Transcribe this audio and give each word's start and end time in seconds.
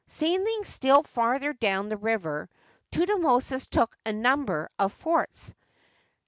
Sailing 0.07 0.63
still 0.63 1.03
farther 1.03 1.53
down 1.53 1.87
the 1.87 1.95
river, 1.97 2.49
Thutmosis 2.91 3.67
took 3.67 3.95
a 4.03 4.11
number 4.11 4.67
of 4.79 4.91
forts. 4.91 5.53